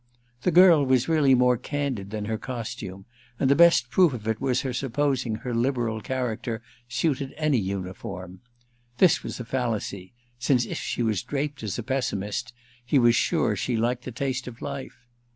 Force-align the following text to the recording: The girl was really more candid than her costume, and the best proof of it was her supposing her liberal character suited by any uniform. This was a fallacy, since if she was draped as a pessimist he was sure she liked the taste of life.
The 0.41 0.49
girl 0.49 0.83
was 0.83 1.07
really 1.07 1.35
more 1.35 1.57
candid 1.57 2.09
than 2.09 2.25
her 2.25 2.39
costume, 2.39 3.05
and 3.39 3.51
the 3.51 3.55
best 3.55 3.91
proof 3.91 4.13
of 4.13 4.27
it 4.27 4.41
was 4.41 4.61
her 4.61 4.73
supposing 4.73 5.35
her 5.35 5.53
liberal 5.53 6.01
character 6.01 6.63
suited 6.89 7.29
by 7.29 7.35
any 7.35 7.59
uniform. 7.59 8.39
This 8.97 9.21
was 9.21 9.39
a 9.39 9.45
fallacy, 9.45 10.11
since 10.39 10.65
if 10.65 10.79
she 10.79 11.03
was 11.03 11.21
draped 11.21 11.61
as 11.61 11.77
a 11.77 11.83
pessimist 11.83 12.51
he 12.83 12.97
was 12.97 13.13
sure 13.15 13.55
she 13.55 13.77
liked 13.77 14.03
the 14.03 14.11
taste 14.11 14.47
of 14.47 14.59
life. 14.59 15.05